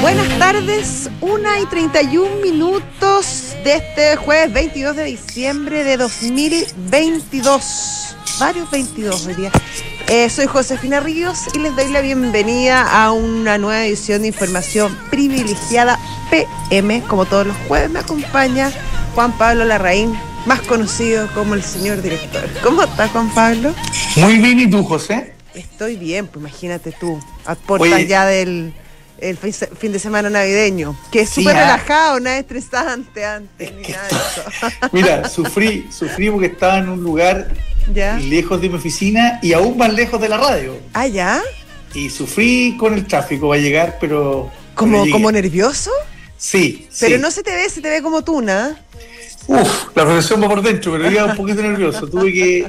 [0.00, 8.16] Buenas tardes, 1 y 31 minutos de este jueves 22 de diciembre de 2022.
[8.38, 9.50] Varios 22 hoy día.
[10.06, 14.96] Eh, soy Josefina Ríos y les doy la bienvenida a una nueva edición de Información
[15.10, 15.98] Privilegiada
[16.30, 17.02] PM.
[17.08, 18.70] Como todos los jueves me acompaña
[19.16, 22.48] Juan Pablo Larraín, más conocido como el señor director.
[22.62, 23.74] ¿Cómo está Juan Pablo?
[24.14, 25.33] Muy bien, ¿y tú, José?
[25.54, 28.06] Estoy bien, pues imagínate tú, a puertas Oye.
[28.06, 28.72] ya del
[29.18, 34.08] el fin de semana navideño, que es súper relajado, nada estresante antes, Es ni nada
[34.08, 34.88] de eso.
[34.92, 37.48] Mira, sufrí, sufrí porque estaba en un lugar
[37.92, 38.18] ¿Ya?
[38.18, 40.76] lejos de mi oficina y aún más lejos de la radio.
[40.92, 41.40] Ah, ¿ya?
[41.94, 44.50] Y sufrí con el tráfico para llegar, pero...
[44.74, 45.92] ¿Como, como nervioso?
[46.36, 47.22] Sí, Pero sí.
[47.22, 48.83] no se te ve, se te ve como tuna.
[49.46, 52.06] Uf, la reflexión va por dentro, pero iba un poquito nervioso.
[52.08, 52.66] Tuve que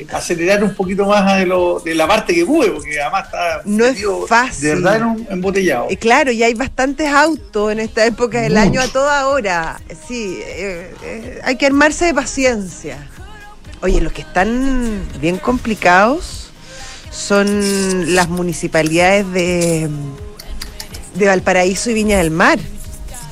[0.00, 3.62] eh, acelerar un poquito más de, lo, de la parte que pude, porque además estaba
[3.64, 4.62] No es metido fácil.
[4.64, 5.86] de verdad en un embotellado.
[5.88, 9.80] Y claro, y hay bastantes autos en esta época del año a toda hora.
[10.08, 13.08] Sí, eh, eh, hay que armarse de paciencia.
[13.82, 16.50] Oye, los que están bien complicados
[17.10, 19.88] son las municipalidades de,
[21.14, 22.58] de Valparaíso y Viña del Mar.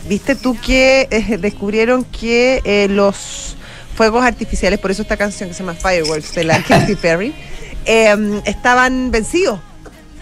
[0.09, 3.57] ¿Viste tú que eh, descubrieron que eh, los
[3.97, 7.35] fuegos artificiales, por eso esta canción que se llama Fireworks de la Katy Perry,
[7.87, 9.61] eh, estaban vencidos?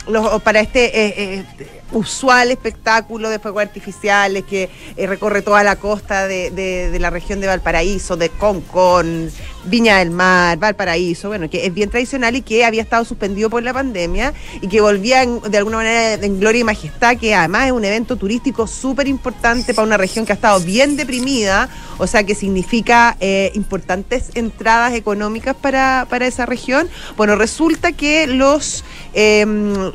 [0.08, 0.90] los- para este
[1.38, 1.44] eh,
[1.92, 7.40] usual espectáculo de fuegos artificiales que eh, recorre toda la costa de, de- la región
[7.40, 9.30] de Valparaíso, de Concón,
[9.64, 13.62] Viña del Mar, Valparaíso, bueno, que es bien tradicional y que había estado suspendido por
[13.62, 17.72] la pandemia y que volvía de alguna manera en gloria y majestad, que además es
[17.72, 22.24] un evento turístico súper importante para una región que ha estado bien deprimida, o sea
[22.24, 26.88] que significa eh, importantes entradas económicas para, para esa región.
[27.16, 29.44] Bueno, resulta que los, eh,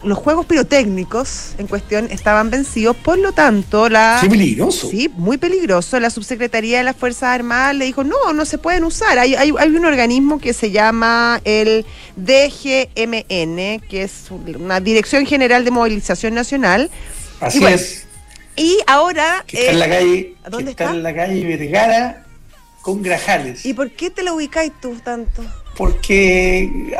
[0.03, 4.19] los juegos pirotécnicos en cuestión estaban vencidos, por lo tanto, la...
[4.21, 4.89] Qué peligroso.
[4.89, 5.99] Sí, muy peligroso.
[5.99, 9.19] La subsecretaría de las Fuerzas Armadas le dijo, no, no se pueden usar.
[9.19, 15.63] Hay, hay, hay un organismo que se llama el DGMN, que es una Dirección General
[15.65, 16.89] de Movilización Nacional.
[17.39, 18.05] Así y bueno, es.
[18.55, 19.43] Y ahora...
[19.45, 20.95] Que está eh, en la calle, ¿dónde que está, está?
[20.95, 22.23] en la calle Vergara
[22.81, 23.65] con Grajales.
[23.65, 25.43] ¿Y por qué te lo ubicáis tú tanto?
[25.77, 26.97] Porque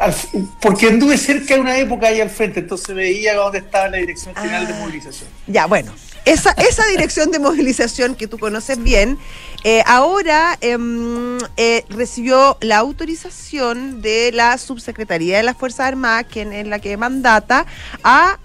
[0.62, 4.36] porque anduve cerca de una época ahí al frente, entonces veía dónde estaba la Dirección
[4.36, 4.80] General de Ah.
[4.80, 5.30] Movilización.
[5.48, 5.94] Ya, bueno,
[6.26, 9.18] esa, esa dirección de movilización que tú conoces bien,
[9.64, 16.54] eh, ahora em, eh, recibió la autorización de la subsecretaría de las Fuerzas Armadas, quien
[16.54, 17.66] es la que mandata,
[18.04, 18.38] a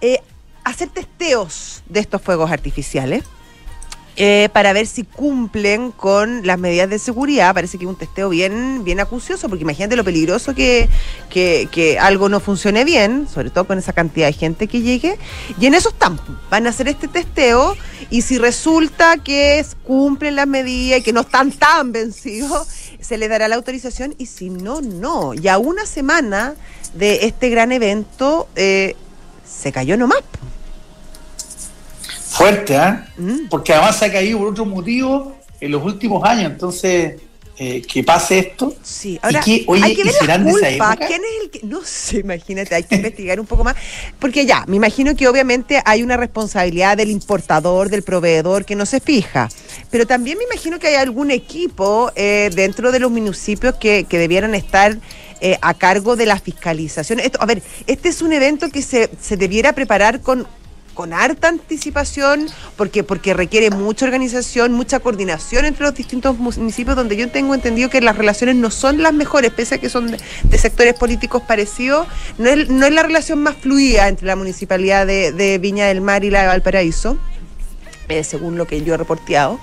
[0.00, 0.20] eh,
[0.64, 3.22] hacer testeos de estos fuegos artificiales.
[4.16, 7.52] Eh, para ver si cumplen con las medidas de seguridad.
[7.52, 10.88] Parece que es un testeo bien, bien acucioso, porque imagínate lo peligroso que,
[11.28, 15.18] que, que algo no funcione bien, sobre todo con esa cantidad de gente que llegue.
[15.60, 16.18] Y en eso están.
[16.50, 17.76] Van a hacer este testeo
[18.10, 22.68] y si resulta que cumplen las medidas y que no están tan vencidos,
[23.00, 25.34] se le dará la autorización y si no, no.
[25.34, 26.54] Y a una semana
[26.94, 28.96] de este gran evento eh,
[29.44, 30.22] se cayó nomás.
[32.36, 33.06] Fuerte, ¿ah?
[33.16, 33.48] Mm.
[33.50, 37.20] Porque además se ha caído por otro motivo en los últimos años, entonces
[37.58, 38.74] eh, que pase esto.
[38.82, 40.96] Sí, ahora que, oye, hay que ¿y ver las culpas.
[40.98, 41.60] ¿Quién es el que.?
[41.66, 43.74] No sé, imagínate, hay que investigar un poco más.
[44.18, 48.84] Porque ya, me imagino que obviamente hay una responsabilidad del importador, del proveedor, que no
[48.84, 49.48] se fija.
[49.90, 54.18] Pero también me imagino que hay algún equipo eh, dentro de los municipios que, que
[54.18, 54.98] debieran estar.
[55.40, 57.20] eh, a cargo de la fiscalización.
[57.20, 60.46] Esto, a ver, este es un evento que se, se debiera preparar con,
[60.96, 67.16] con harta anticipación, porque, porque requiere mucha organización, mucha coordinación entre los distintos municipios, donde
[67.16, 70.58] yo tengo entendido que las relaciones no son las mejores, pese a que son de,
[70.58, 72.08] sectores políticos parecidos,
[72.38, 76.00] no es, no es la relación más fluida entre la municipalidad de, de Viña del
[76.00, 77.18] Mar y la de Valparaíso.
[78.08, 79.58] eh, según lo que yo he reporteado.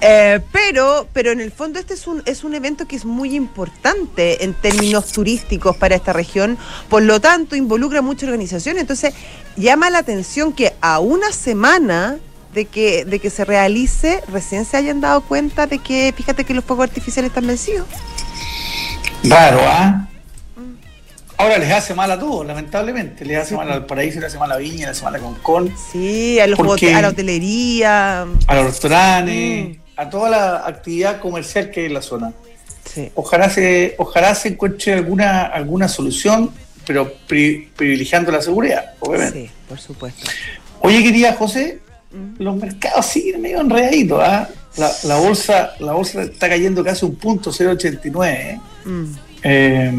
[0.00, 3.34] Eh, pero, pero en el fondo este es un, es un evento que es muy
[3.34, 9.14] importante en términos turísticos para esta región, por lo tanto involucra mucha organización, entonces
[9.56, 12.18] llama la atención que a una semana
[12.52, 16.54] de que, de que se realice, recién se hayan dado cuenta de que, fíjate que
[16.54, 17.86] los fuegos artificiales están vencidos.
[19.24, 20.08] Raro, ¿ah?
[21.36, 23.24] Ahora les hace mal a todos, lamentablemente.
[23.24, 25.72] Les hace mal al paraíso, les hace mal a Viña, les hace mal a Concón.
[25.92, 28.22] Sí, a, los a la hotelería.
[28.22, 29.72] a los restaurantes, Mm.
[29.96, 32.32] a toda la actividad comercial que hay en la zona.
[32.92, 33.10] Sí.
[33.14, 36.50] Ojalá se, ojalá se encuentre alguna, alguna solución,
[36.86, 39.46] pero pri- privilegiando la seguridad, obviamente.
[39.46, 40.30] Sí, por supuesto.
[40.80, 41.80] Oye, querida José,
[42.12, 42.40] Mm.
[42.42, 44.48] los mercados siguen medio enredaditos, ¿ah?
[44.76, 48.50] La, la bolsa, la bolsa está cayendo casi un punto 0,89.
[48.50, 48.60] ¿eh?
[48.84, 49.04] Mm.
[49.42, 49.92] Eh,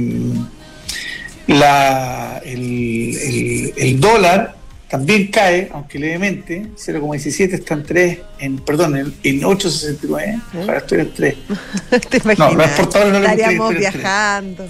[1.47, 4.55] la, el, el- el dólar
[4.89, 10.41] también cae, aunque levemente, 0,17 está en 3, en, perdón, en, en 8,69.
[10.61, 11.35] Ojalá estoy en 3.
[12.09, 12.37] ¿Te imaginas?
[12.51, 14.67] No, los exportadores no le Estaríamos en viajando.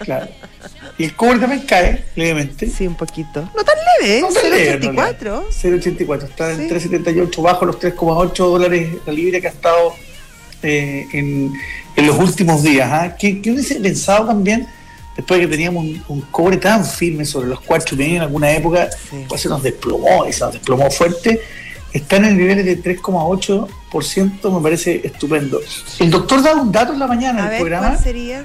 [0.00, 0.28] Claro.
[0.98, 2.68] Y el cobre también cae levemente.
[2.68, 3.40] Sí, un poquito.
[3.56, 4.20] No tan leve, ¿eh?
[4.20, 5.18] No tan leve, en 0,84.
[5.18, 5.42] realidad.
[5.50, 6.24] 0,84.
[6.24, 6.62] Está Sí.
[6.62, 9.94] en 3,78, bajo los 3,8 dólares la libra que ha estado
[10.62, 11.52] eh, en,
[11.96, 12.88] en los últimos días.
[12.92, 13.16] ¿ah?
[13.18, 14.66] ¿Qué, qué hubiese pensado también,
[15.18, 18.88] después de que teníamos un, un cobre tan firme sobre los 4,5 en alguna época,
[19.10, 19.16] Sí.
[19.28, 21.40] pues se nos desplomó y se nos desplomó fuerte?
[21.92, 25.60] Están en niveles de 3,8%, me parece estupendo.
[25.98, 27.88] El doctor da un dato en la mañana en A el ver, programa.
[27.88, 28.44] ¿cuál sería?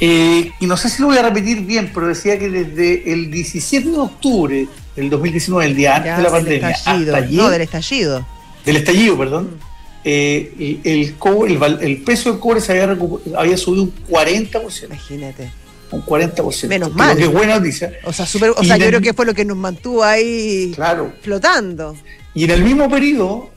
[0.00, 3.30] Eh, y no sé si lo voy a repetir bien, pero decía que desde el
[3.30, 4.66] 17 de octubre
[4.96, 8.26] del 2019, el día antes Ya, de la del pandemia, hasta allí, No, del estallido.
[8.64, 9.58] del estallido, perdón,
[10.04, 12.96] eh, el, cobre- el val- el precio del cobre se había,
[13.36, 14.84] había subido un 40%.
[14.86, 15.50] Imagínate.
[15.90, 16.68] Un 40%.
[16.68, 17.18] Menos mal.
[17.20, 17.92] Es buena noticia.
[18.04, 20.72] O sea, super, o Y sea yo creo que fue lo que nos mantuvo ahí
[20.74, 21.12] Claro.
[21.20, 21.94] flotando.
[22.34, 23.50] Y en el mismo periodo,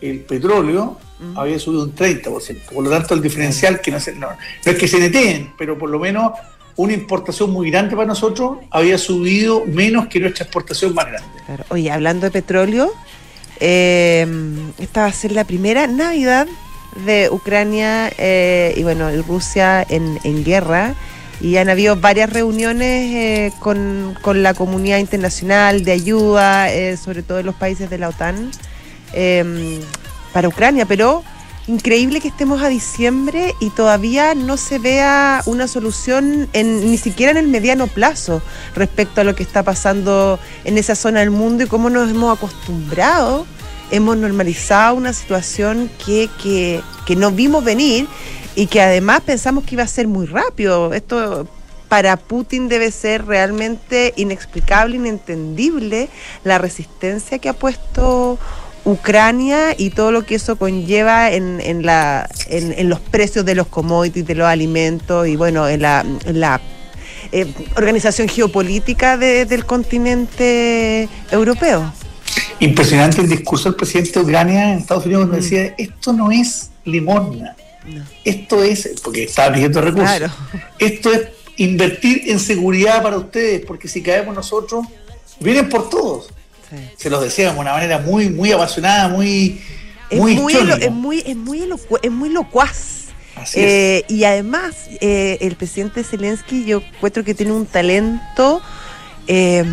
[0.00, 1.38] el petróleo Mm.
[1.38, 2.72] había subido un 30%.
[2.72, 5.78] Por lo tanto, el diferencial, que no, se- no, no es que se deteen, pero
[5.78, 6.32] por lo menos
[6.76, 11.28] una importación muy grande para nosotros había subido menos que nuestra exportación más grande.
[11.46, 11.64] Claro.
[11.68, 12.90] Oye, hablando de petróleo,
[13.60, 14.26] eh,
[14.78, 16.46] esta va a ser la primera Navidad
[17.04, 20.94] de Ucrania eh, y bueno, Rusia en, guerra.
[21.40, 27.22] Y han habido varias reuniones eh, con, con la comunidad internacional de ayuda, eh, sobre
[27.22, 28.50] todo en los países de la OTAN,
[29.12, 29.80] eh,
[30.32, 30.86] para Ucrania.
[30.86, 31.24] Pero
[31.66, 37.32] increíble que estemos a diciembre y todavía no se vea una solución en, ni siquiera
[37.32, 38.42] en el mediano plazo
[38.74, 42.36] respecto a lo que está pasando en esa zona del mundo y cómo nos hemos
[42.36, 43.46] acostumbrado,
[43.90, 48.06] hemos normalizado una situación que, que, que no vimos venir
[48.56, 50.92] y que además pensamos que iba a ser muy rápido.
[50.92, 51.48] Esto
[51.88, 56.08] para Putin debe ser realmente inexplicable, inentendible
[56.42, 58.38] la resistencia que ha puesto
[58.84, 63.54] Ucrania y todo lo que eso conlleva en, en, la, en, en los precios de
[63.54, 66.60] los commodities, de los alimentos y bueno, en la, en la
[67.32, 67.46] eh,
[67.76, 71.92] organización geopolítica de- del continente europeo.
[72.60, 76.70] Impresionante el discurso del presidente de Ucrania en Estados Unidos donde decía, esto no es
[76.84, 78.04] limosna, No.
[78.24, 80.32] esto es, porque estaba pidiendo recursos, Claro.
[80.78, 81.22] esto es
[81.56, 84.86] invertir en seguridad para ustedes, porque si caemos nosotros,
[85.40, 86.28] vienen por todos.
[86.96, 89.60] Se los decía de una manera muy, muy apasionada, muy,
[90.10, 90.76] Es muy, muy, histórica.
[90.76, 93.04] elo- es muy, es muy, elocu- es muy locuaz.
[93.36, 98.60] Así Eh, y además, eh, el presidente Zelensky, yo encuentro que tiene un talento
[99.26, 99.64] eh,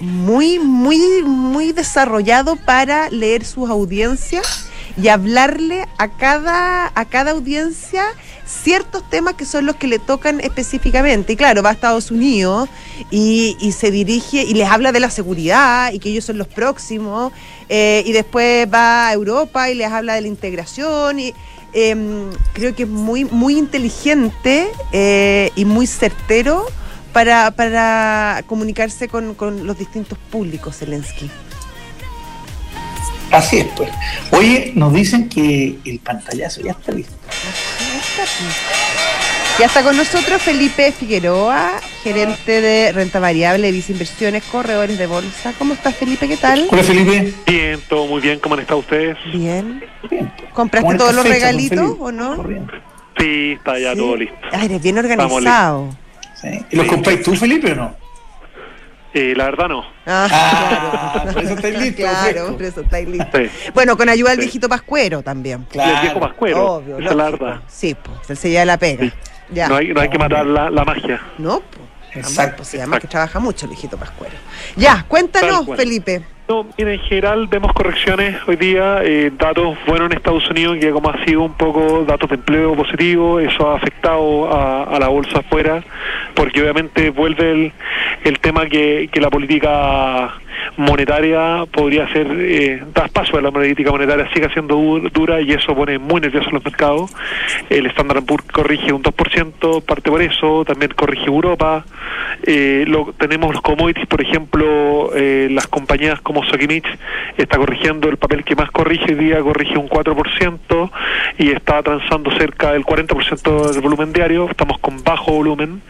[0.00, 4.66] muy, muy, muy desarrollado para leer sus audiencias
[5.00, 8.04] y hablarle a cada, a cada audiencia
[8.50, 11.32] ciertos temas que son los que le tocan específicamente.
[11.32, 12.68] Y claro, va a Estados Unidos
[13.10, 17.32] y, se dirige y les habla de la seguridad y que ellos son los próximos.
[17.68, 21.20] eh, y después va a Europa y les habla de la integración.
[21.20, 21.34] Y
[21.72, 26.66] em, creo que es muy, muy inteligente eh, y muy certero
[27.12, 31.30] para, para comunicarse con, con los distintos públicos, Zelensky.
[33.30, 33.90] Así es, pues.
[34.32, 37.19] Oye, nos dicen que el pantallazo ya está listo.
[39.58, 45.52] Ya está con nosotros Felipe Figueroa, gerente de renta variable, Visa Inversiones, corredores de bolsa.
[45.58, 46.26] ¿Cómo estás, Felipe?
[46.28, 46.66] ¿Qué tal?
[46.70, 47.34] Hola, Felipe.
[47.46, 48.38] Bien, todo muy bien.
[48.40, 49.16] ¿Cómo han estado ustedes?
[49.32, 49.84] Bien.
[50.10, 50.32] Bien.
[50.54, 52.36] ¿Compraste todos los regalitos o no?
[52.36, 52.72] Corriendo.
[53.18, 53.98] Sí, está ya Sí.
[53.98, 54.36] todo listo.
[54.50, 55.94] Ah, eres bien organizado.
[56.40, 56.48] Sí.
[56.70, 57.94] ¿Y los compráis tú, Felipe, o no?
[59.12, 59.84] Eh, la verdad no.
[60.06, 61.32] Ah, Ah, claro.
[61.34, 63.40] por eso estáis listos, Claro, por eso estáis listos.
[63.42, 63.70] Sí.
[63.74, 64.44] Bueno, con ayuda del Sí.
[64.44, 65.66] viejito Pascuero también.
[65.72, 66.74] Y el viejo Pascuero.
[66.74, 67.60] Obvio, esa es la verdad.
[67.66, 69.04] Sí, pues, él se lleva la pega.
[69.06, 69.12] Sí.
[69.52, 69.68] Ya.
[69.68, 71.20] No hay, no hay que matar la, la magia.
[71.38, 71.80] No, pues.
[72.14, 74.34] Exacto, Pues, sí, además que trabaja mucho el viejito Pascuero.
[74.76, 75.66] Ya, cuéntanos.
[75.76, 76.22] Felipe.
[76.48, 80.90] No, mira, en general vemos correcciones hoy día, eh, datos buenos en Estados Unidos, que
[80.90, 85.06] como ha sido un poco datos de empleo positivo, eso ha afectado a, a la
[85.06, 85.84] bolsa afuera,
[86.34, 87.72] porque obviamente vuelve el,
[88.24, 90.34] el tema que, que la política
[90.80, 94.76] monetaria podría ser eh, traspaso de la política monetaria siga siendo
[95.12, 97.14] dura y eso pone muy nervioso los mercados.
[97.68, 101.84] El Standard Poor's corrige un 2%, parte por eso, también corrige Europa.
[102.44, 106.86] Eh, lo, tenemos los commodities, por ejemplo, eh, las compañías como Sokimich
[107.36, 110.90] está corrigiendo el papel que más corrige hoy día, corrige un 4%
[111.38, 114.48] y está transando cerca del 40% del volumen diario.
[114.48, 115.82] Estamos con bajo volumen,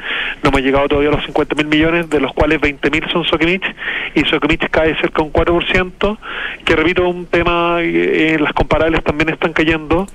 [0.42, 3.24] no hemos llegado todavía a los 50 mil millones, de los cuales 20 mil son
[3.24, 3.64] Sokimich
[4.14, 6.18] y Sokimich cae cerca de un 4%,
[6.64, 10.06] que repito, un tema, eh, las comparables también están cayendo.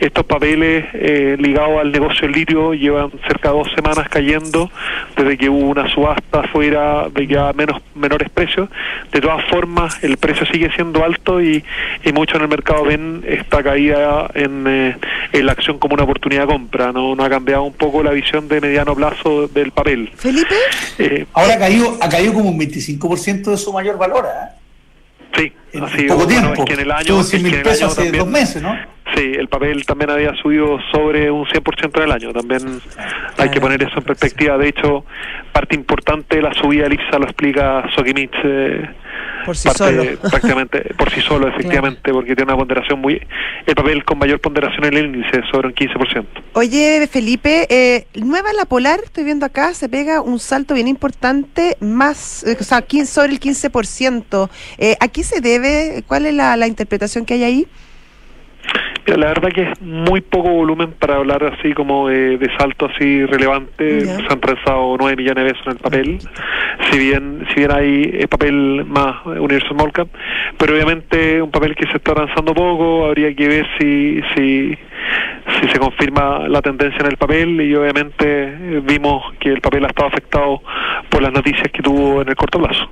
[0.00, 4.70] Estos papeles eh, ligados al negocio del litio llevan cerca de dos semanas cayendo
[5.16, 8.68] desde que hubo una subasta fuera de ya menos menores precios.
[9.10, 11.64] De todas formas, el precio sigue siendo alto y,
[12.04, 14.96] y muchos en el mercado ven esta caída en, eh,
[15.32, 16.92] en, la acción como una oportunidad de compra.
[16.92, 20.10] No, no ha cambiado un poco la visión de mediano plazo del papel.
[20.14, 20.54] Felipe.
[20.98, 24.26] Eh, Ahora ha caído, ha caído como un 25% de su mayor valor.
[24.26, 24.48] ¿eh?
[25.36, 26.64] Sí, en así, poco tiempo.
[26.64, 28.95] que en el año, es que en el año hace dos meses, ¿no?
[29.16, 32.32] Sí, el papel también había subido sobre un 100% en el año.
[32.34, 32.82] También
[33.38, 34.58] hay que poner eso en perspectiva.
[34.58, 35.06] De hecho,
[35.52, 38.34] parte importante de la subida del IPSA lo explica Sokimich.
[38.44, 38.90] Eh,
[39.46, 40.02] por sí solo.
[40.30, 43.20] Prácticamente por sí solo, efectivamente, porque tiene una ponderación muy.
[43.64, 46.26] El papel con mayor ponderación en el índice, sobre un 15%.
[46.52, 51.76] Oye, Felipe, eh, nueva la polar, estoy viendo acá, se pega un salto bien importante,
[51.80, 54.50] más, eh, o sea, sobre el 15%.
[54.78, 56.04] Eh, ¿A qué se debe?
[56.06, 57.66] ¿Cuál es la, la interpretación que hay ahí?
[59.06, 64.00] La verdad que es muy poco volumen para hablar así como de, salto así relevante.
[64.00, 66.18] Se han transado 9 millones de pesos en el papel.
[66.90, 70.08] Si bien si bien hay papel más Universal Small Cap,
[70.58, 74.76] pero obviamente un papel que se está transando poco, habría que ver si si
[75.60, 79.88] si se confirma la tendencia en el papel y obviamente vimos que el papel ha
[79.88, 80.62] estado afectado
[81.08, 82.90] por las noticias que tuvo en el corto plazo,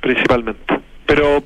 [0.00, 1.42] principalmente pero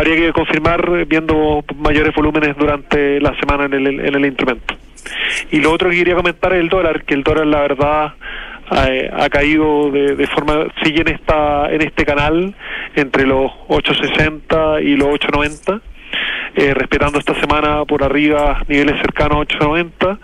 [0.00, 4.74] habría que confirmar viendo mayores volúmenes durante la semana en el, en el instrumento.
[5.50, 8.14] Y lo otro que quería comentar es el dólar, que el dólar la verdad
[8.70, 12.54] ha, caído de, de, forma, sigue en, esta, en este canal
[12.94, 15.80] entre los 8.60 y los 8.90
[16.54, 20.18] eh, respetando esta semana por arriba niveles cercanos a 8.90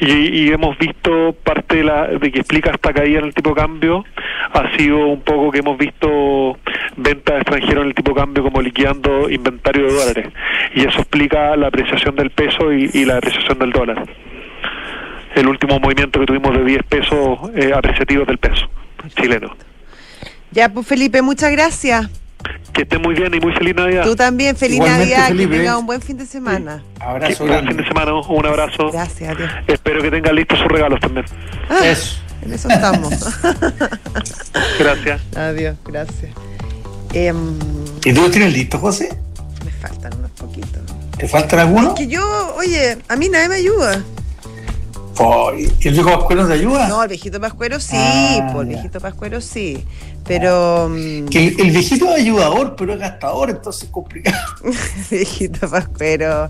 [0.00, 3.50] y, y, hemos visto parte de, la, de que explica esta caída en el tipo
[3.50, 4.04] de cambio
[4.52, 6.58] ha sido un poco que hemos visto
[6.96, 10.28] ventas extranjeras en el tipo de cambio como liquidando inventario de dólares
[10.74, 14.04] y eso explica la apreciación del peso y, la apreciación del dólar
[15.34, 18.68] el último movimiento que tuvimos de 10 pesos eh, apreciativos del peso
[19.16, 19.56] chileno.
[20.50, 22.19] Ya, pues Felipe, muchas gracias.
[22.72, 24.04] Que esté muy bien y muy feliz Navidad.
[24.04, 26.82] Tú también, feliz Navidad, que tenga un buen fin de semana.
[27.00, 27.46] Abrazo.
[27.46, 28.90] buen fin de semana, un abrazo.
[28.92, 29.50] Gracias, adiós.
[29.66, 31.26] Espero que tengan listos sus regalos también.
[31.68, 32.20] Ah, eso.
[32.42, 33.10] En eso estamos.
[34.78, 35.20] gracias.
[35.36, 36.30] Adiós, gracias.
[37.12, 37.34] Eh,
[38.04, 39.10] ¿Y tú tienes listo, José?
[39.64, 40.80] Me faltan unos poquitos.
[41.18, 41.88] ¿Te faltan algunos?
[41.94, 44.02] Es que yo, oye, a mí nadie me ayuda.
[45.56, 46.88] ¿Y el viejo Pascuero te ayuda?
[46.88, 49.84] No, el viejito Pascuero sí, ah, por el viejito Pascuero sí.
[50.26, 50.88] Pero.
[50.88, 54.36] Mm, que el, viejito es ayudador, pero es gastador, entonces es complicado.
[54.64, 56.48] el viejito Pascuero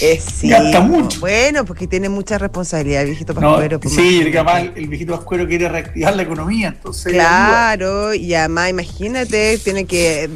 [0.00, 0.48] es sí.
[0.48, 1.20] Gasta mucho.
[1.20, 3.80] Bueno, porque tiene mucha responsabilidad el viejito Pascuero.
[3.82, 7.12] No, sí, el, el viejito Pascuero quiere reactivar la economía, entonces.
[7.12, 10.30] Claro, y además imagínate, tiene que,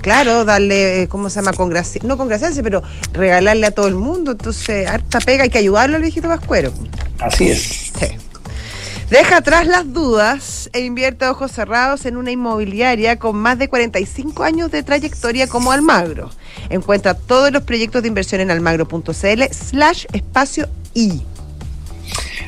[0.00, 1.52] claro, darle, ¿cómo se llama?
[1.52, 4.32] Congraci no congraciarse, pero regalarle a todo el mundo.
[4.32, 6.72] Entonces, harta pega, hay que ayudarlo al viejito Pascuero.
[7.20, 7.92] Así es.
[9.10, 14.44] Deja atrás las dudas e invierte ojos cerrados en una inmobiliaria con más de 45
[14.44, 16.30] años de trayectoria como Almagro.
[16.68, 21.22] Encuentra todos los proyectos de inversión en almagro.cl slash espacio I.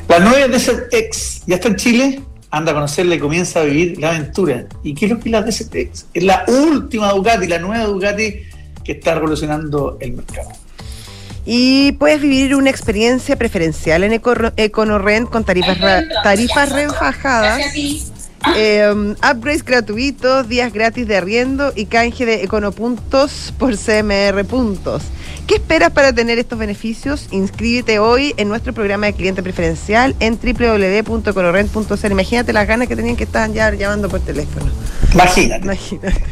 [0.08, 2.22] La nueva Desert X ya está en Chile.
[2.52, 4.66] Anda a conocerla y comienza a vivir la aventura.
[4.84, 6.06] ¿Y qué es lo que es la Desert X?
[6.14, 8.36] Es la última Ducati, la nueva Ducati
[8.84, 10.50] que está revolucionando el mercado
[11.44, 14.12] y puedes vivir una experiencia preferencial en
[14.56, 15.78] EconoRent con tarifas,
[16.22, 17.60] tarifas rebajadas,
[18.56, 25.02] eh, upgrades gratuitos, días gratis de arriendo y canje de Econopuntos por CMR puntos.
[25.46, 27.26] ¿Qué esperas para tener estos beneficios?
[27.32, 32.12] Inscríbete hoy en nuestro programa de cliente preferencial en www.econorrent.cl.
[32.12, 34.66] Imagínate las ganas que tenían que estar ya llamando por teléfono.
[35.12, 35.64] Imagínate.
[35.64, 36.22] Imagínate.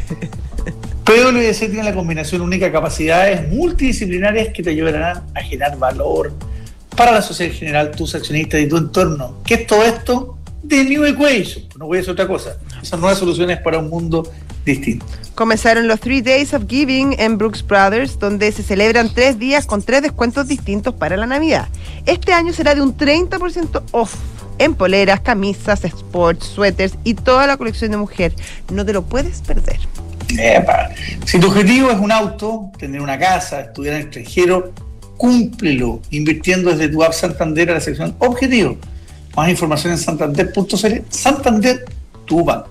[1.11, 6.31] PwC tiene la combinación única de capacidades multidisciplinarias que te ayudarán a generar valor
[6.95, 9.39] para la sociedad en general, tus accionistas y tu entorno.
[9.45, 10.37] ¿Qué es todo esto?
[10.65, 11.65] The New Equation.
[11.77, 12.55] No voy a decir otra cosa.
[12.81, 14.31] Son nuevas soluciones para un mundo
[14.63, 15.05] distinto.
[15.35, 19.81] Comenzaron los Three Days of Giving en Brooks Brothers, donde se celebran tres días con
[19.81, 21.67] tres descuentos distintos para la Navidad.
[22.05, 24.15] Este año será de un 30% off
[24.59, 28.33] en poleras, camisas, sports, suéteres y toda la colección de mujer.
[28.71, 29.79] No te lo puedes perder.
[31.25, 34.73] Si tu objetivo es un auto, tener una casa, estudiar en extranjero,
[35.17, 38.77] cúmplelo invirtiendo desde tu app Santander a la sección Objetivo.
[39.35, 41.01] Más información en santander.cl.
[41.09, 41.85] Santander,
[42.25, 42.70] tu banco.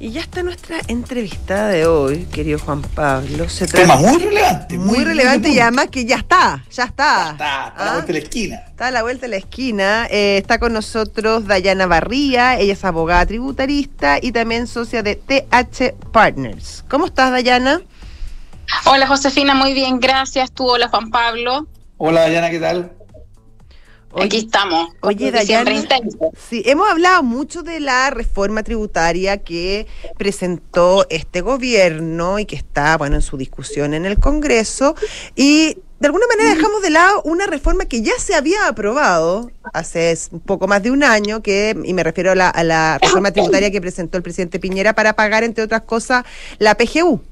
[0.00, 3.48] Y ya está nuestra entrevistada de hoy, querido Juan Pablo.
[3.48, 4.76] Se Tema muy relevante.
[4.76, 7.24] Muy, relevante y además que ya está, ya está.
[7.26, 7.92] Ya está, a la ¿Ah?
[7.92, 8.56] vuelta de la esquina.
[8.56, 10.06] Está a la vuelta de la esquina.
[10.10, 15.94] Eh, está con nosotros Dayana Barría, ella es abogada tributarista y también socia de TH
[16.12, 16.84] Partners.
[16.88, 17.80] ¿Cómo estás, Dayana?
[18.86, 20.50] Hola, Josefina, muy bien, gracias.
[20.50, 21.66] Tú, hola, Juan Pablo.
[21.98, 22.92] Hola, Dayana, ¿qué tal?
[24.20, 24.90] Aquí estamos.
[25.00, 25.72] Oye, Dayana,
[26.48, 32.96] sí, hemos hablado mucho de la reforma tributaria que presentó este gobierno y que está,
[32.96, 34.94] bueno, en su discusión en el Congreso
[35.34, 40.16] y de alguna manera dejamos de lado una reforma que ya se había aprobado hace
[40.32, 43.30] un poco más de un año, que, y me refiero a la, a la reforma
[43.32, 46.24] tributaria que presentó el presidente Piñera para pagar, entre otras cosas,
[46.58, 47.22] la PGU.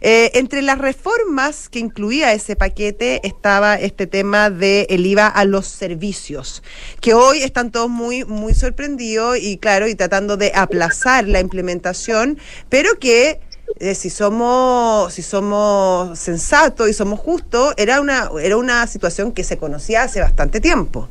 [0.00, 5.44] Eh, entre las reformas que incluía ese paquete estaba este tema del el IVA a
[5.44, 6.62] los servicios,
[7.00, 12.38] que hoy están todos muy, muy sorprendidos y claro, y tratando de aplazar la implementación,
[12.68, 13.40] pero que
[13.80, 19.44] eh, si somos si somos sensatos y somos justos era una era una situación que
[19.44, 21.08] se conocía hace bastante tiempo.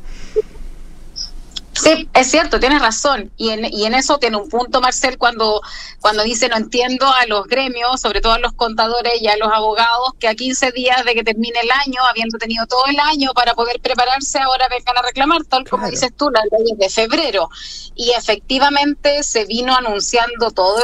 [1.82, 3.32] Sí, es cierto, tienes razón.
[3.36, 5.60] Y en, y en eso tiene un punto, Marcel, cuando,
[6.00, 9.50] cuando dice no entiendo a los gremios, sobre todo a los contadores y a los
[9.52, 13.32] abogados, que a 15 días de que termine el año, habiendo tenido todo el año
[13.34, 17.48] para poder prepararse, ahora vengan a reclamar, tal como dices tú, las leyes de febrero.
[17.94, 20.82] Y efectivamente se vino anunciando todo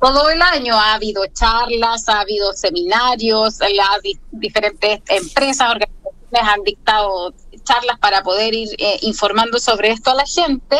[0.00, 4.00] todo el año ha habido charlas, ha habido seminarios, las
[4.30, 5.99] diferentes empresas, organizaciones
[6.38, 7.34] han dictado
[7.64, 10.76] charlas para poder ir eh, informando sobre esto a la gente,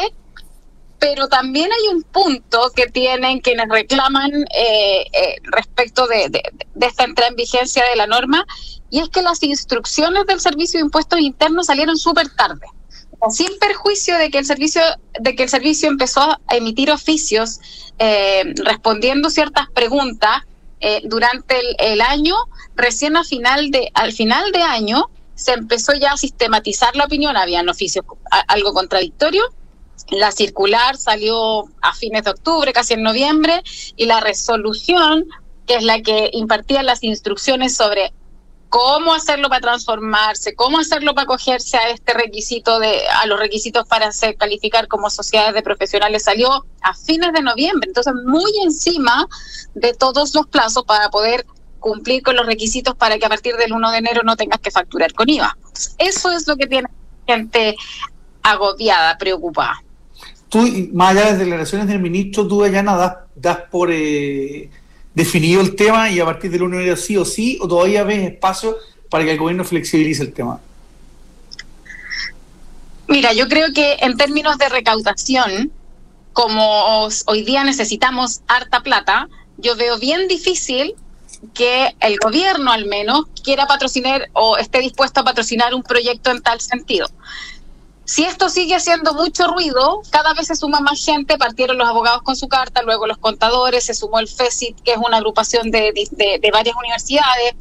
[0.98, 6.30] pero también hay un punto que tienen quienes reclaman eh, eh, respecto de,
[6.80, 8.46] esta entrada en vigencia de la norma,
[8.90, 12.66] y es que las instrucciones del Servicio de Impuestos Internos salieron súper tarde.
[13.30, 14.80] Sin perjuicio de que el servicio
[15.20, 17.60] de que el servicio empezó a emitir oficios
[18.64, 20.42] respondiendo ciertas preguntas
[21.04, 22.34] durante el, el, año
[22.76, 25.10] recién a final de al final de año
[25.40, 28.04] se empezó ya a sistematizar la opinión, habían oficios
[28.46, 29.42] algo contradictorio.
[30.10, 33.62] La circular salió a fines de octubre, casi en noviembre,
[33.96, 35.26] y la resolución,
[35.66, 38.12] que es la que impartía las instrucciones sobre
[38.70, 43.86] cómo hacerlo para transformarse, cómo hacerlo para acogerse a este requisito de a los requisitos
[43.86, 49.26] para ser calificar como sociedades de profesionales salió a fines de noviembre, entonces muy encima
[49.74, 51.44] de todos los plazos para poder
[51.80, 54.70] cumplir con los requisitos para que a partir del 1 de enero no tengas que
[54.70, 55.56] facturar con IVA.
[55.98, 56.88] Eso es lo que tiene
[57.26, 57.74] gente
[58.42, 59.82] agobiada, preocupada.
[60.48, 64.70] Tú, más allá de las declaraciones del ministro, tú, Dayana, das, das por eh,
[65.14, 68.04] definido el tema y a partir del 1 de enero sí o sí, o todavía
[68.04, 68.76] ves espacio
[69.08, 70.60] para que el gobierno flexibilice el tema?
[73.08, 75.72] Mira, yo creo que en términos de recaudación,
[76.32, 80.94] como hoy día necesitamos harta plata, yo veo bien difícil
[81.54, 86.42] que el gobierno al menos quiera patrocinar o esté dispuesto a patrocinar un proyecto en
[86.42, 87.08] tal sentido.
[88.04, 92.22] Si esto sigue haciendo mucho ruido, cada vez se suma más gente, partieron los abogados
[92.22, 95.92] con su carta, luego los contadores, se sumó el FESIT, que es una agrupación de,
[96.10, 97.54] de, varias universidades,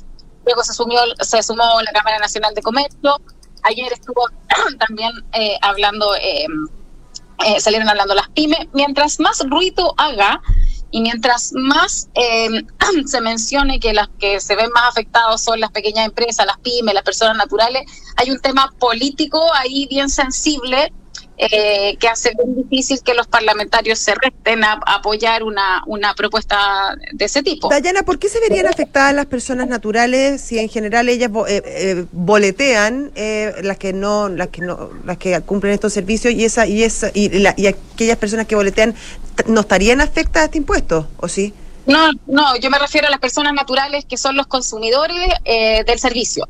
[0.44, 3.22] luego se, sumió, se sumó la Cámara Nacional de Comercio,
[3.62, 4.24] ayer estuvo
[4.80, 6.48] también eh, hablando, eh,
[7.46, 10.42] eh, salieron hablando las pymes, mientras más ruido haga,
[10.91, 12.65] y mientras más em,
[13.06, 16.93] se mencione que las que se ven más afectados son las pequeñas empresas, las pymes,
[16.93, 17.84] las personas naturales,
[18.15, 20.91] hay un tema político ahí bien sensible
[21.41, 26.97] eh, que hace bien difícil que los parlamentarios se resten a, apoyar una, una propuesta
[27.13, 27.69] de ese tipo.
[27.69, 32.06] Dayana, ¿por qué se verían afectadas las personas naturales si en general ellas eh, eh,
[32.12, 33.13] boletean
[33.63, 37.10] las que no las que no las que cumplen estos servicios y esa y esa
[37.13, 38.93] y, y aquellas personas que boletean
[39.47, 41.54] no estarían afectadas a este impuesto o sí?
[41.86, 46.49] No, no, yo me refiero a las personas naturales que son los consumidores del servicio.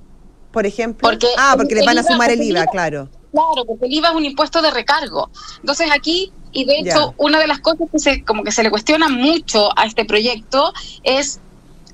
[0.52, 1.08] Por ejemplo.
[1.08, 4.16] Porque ah, porque les van a sumar el IVA, claro Claro, porque el IVA es
[4.16, 5.30] un impuesto de recargo.
[5.60, 8.70] Entonces aquí, y de hecho, una de las cosas que se, como que se le
[8.72, 11.40] cuestiona mucho a este proyecto es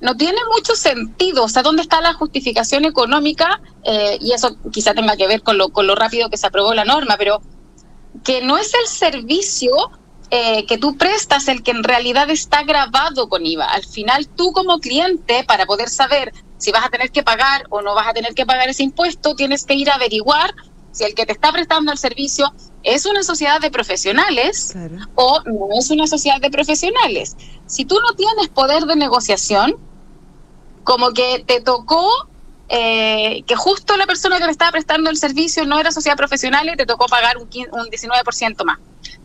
[0.02, 1.44] no tiene mucho sentido.
[1.44, 3.62] O sea, ¿dónde está la justificación económica?
[3.84, 6.74] Eh, y eso quizá tenga que ver con lo, con lo rápido que se aprobó
[6.74, 7.42] la norma, pero
[8.24, 9.72] que no es el servicio
[10.32, 13.66] eh, que tú prestas el que en realidad está grabado con IVA.
[13.66, 17.82] Al final, tú como cliente, para poder saber si vas a tener que pagar o
[17.82, 20.54] no vas a tener que pagar ese impuesto, tienes que ir a averiguar
[20.96, 22.54] si el que te está prestando el servicio
[22.86, 24.76] ¿Es una sociedad de profesionales
[25.16, 27.36] o no es una sociedad de profesionales?
[27.66, 29.76] Si tú no tienes poder de negociación,
[30.84, 32.08] como que te tocó
[32.70, 36.70] eh, que justo la persona que le estaba prestando el servicio no era sociedad profesional
[36.70, 38.78] y te tocó pagar un, un 19% más.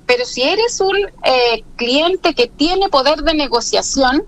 [0.06, 4.24] Pero si eres un eh, cliente que tiene poder de negociación,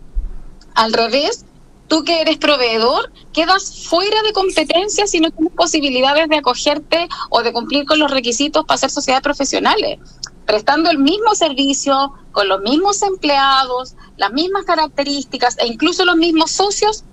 [0.74, 1.46] al revés,
[1.92, 7.42] tú que eres proveedor, quedas fuera de competencia si no tienes posibilidades de acogerte o
[7.42, 9.98] de cumplir con los requisitos para ser sociedades profesionales.
[10.46, 16.52] Prestando el mismo servicio, con los mismos empleados, las mismas características e incluso los mismos
[16.52, 17.04] socios,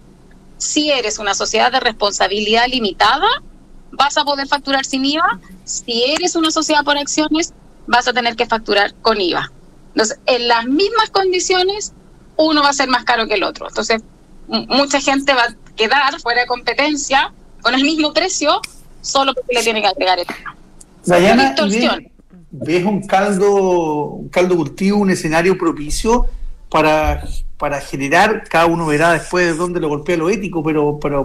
[0.57, 3.27] si eres una sociedad de responsabilidad limitada,
[3.91, 5.41] vas a poder facturar sin IVA.
[5.65, 7.53] Si eres una sociedad por acciones,
[7.85, 9.51] vas a tener que facturar con IVA.
[9.89, 11.91] Entonces, en las mismas condiciones,
[12.37, 13.67] uno va a ser más caro que el otro.
[13.67, 14.01] Entonces,
[14.49, 17.31] mucha gente va a quedar fuera de competencia
[17.61, 18.61] con el mismo precio
[19.01, 20.25] solo porque le tiene que agregar el
[21.05, 21.55] Dayana,
[22.51, 26.25] ¿ves, un caldo, un caldo cultivo, un escenario propicio
[26.69, 27.23] para,
[27.57, 31.17] para generar, cada uno verá después de dónde lo golpea lo ético, pero, pero